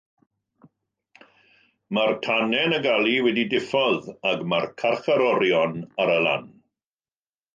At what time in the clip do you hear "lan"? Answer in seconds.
6.29-6.49